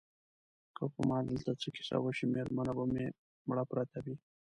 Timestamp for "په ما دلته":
0.93-1.51